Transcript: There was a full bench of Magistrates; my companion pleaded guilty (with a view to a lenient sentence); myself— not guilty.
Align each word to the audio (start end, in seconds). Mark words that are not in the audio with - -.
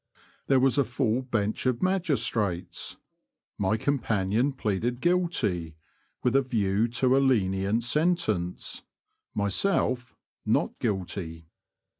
There 0.47 0.59
was 0.59 0.79
a 0.79 0.83
full 0.83 1.21
bench 1.21 1.67
of 1.67 1.83
Magistrates; 1.83 2.97
my 3.59 3.77
companion 3.77 4.51
pleaded 4.51 4.99
guilty 4.99 5.75
(with 6.23 6.35
a 6.35 6.41
view 6.41 6.87
to 6.87 7.15
a 7.15 7.19
lenient 7.19 7.83
sentence); 7.83 8.81
myself— 9.35 10.15
not 10.43 10.79
guilty. 10.79 11.49